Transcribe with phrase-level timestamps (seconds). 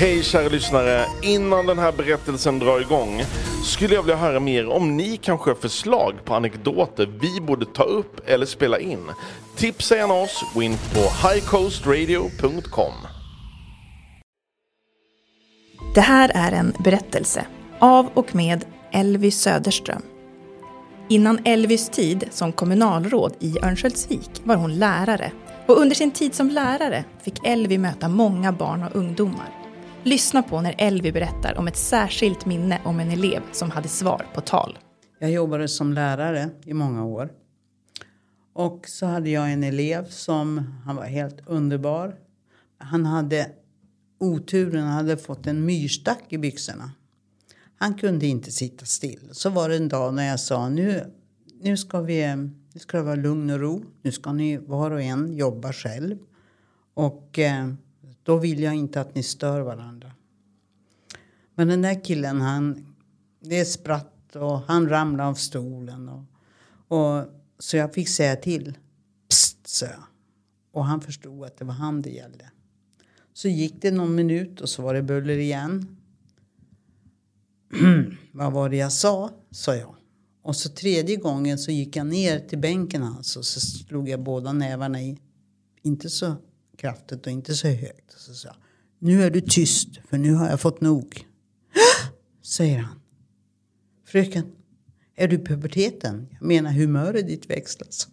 [0.00, 1.06] Hej kära lyssnare!
[1.22, 3.22] Innan den här berättelsen drar igång
[3.64, 7.82] skulle jag vilja höra mer om ni kanske har förslag på anekdoter vi borde ta
[7.82, 9.10] upp eller spela in.
[9.56, 12.92] Tipsa gärna oss, gå in på highcoastradio.com.
[15.94, 17.46] Det här är en berättelse
[17.78, 20.02] av och med Elvy Söderström.
[21.08, 25.32] Innan Elvys tid som kommunalråd i Örnsköldsvik var hon lärare
[25.66, 29.67] och under sin tid som lärare fick Elvy möta många barn och ungdomar.
[30.08, 34.26] Lyssna på när Elvy berättar om ett särskilt minne om en elev som hade svar
[34.34, 34.78] på tal.
[35.18, 37.32] Jag jobbade som lärare i många år.
[38.52, 42.14] Och så hade jag en elev som, han var helt underbar.
[42.78, 43.50] Han hade
[44.20, 46.90] oturen, han hade fått en myrstack i byxorna.
[47.78, 49.28] Han kunde inte sitta still.
[49.32, 51.04] Så var det en dag när jag sa nu,
[51.60, 52.36] nu, ska vi,
[52.72, 53.84] nu ska det vara lugn och ro.
[54.02, 56.18] Nu ska ni var och en jobba själv.
[56.94, 57.72] Och eh,
[58.28, 60.12] då vill jag inte att ni stör varandra.
[61.54, 62.94] Men den där killen han,
[63.40, 66.08] det spratt och han ramlade av stolen.
[66.08, 66.24] Och,
[66.98, 67.24] och,
[67.58, 68.78] så jag fick säga till.
[69.28, 70.02] Psst, sa jag.
[70.72, 72.50] Och han förstod att det var han det gällde.
[73.32, 75.96] Så gick det någon minut och så var det buller igen.
[78.32, 79.30] Vad var det jag sa?
[79.50, 79.94] sa jag.
[80.42, 83.38] Och så tredje gången så gick jag ner till bänken alltså.
[83.38, 85.18] och så slog jag båda nävarna i.
[85.82, 86.36] Inte så
[86.80, 88.14] kraftigt och inte så högt.
[88.16, 88.56] Så sa jag,
[88.98, 91.26] nu är du tyst för nu har jag fått nog.
[92.42, 93.00] säger han.
[94.06, 94.44] Fröken,
[95.16, 96.26] är du i puberteten?
[96.30, 98.08] Jag menar humöret ditt växlas.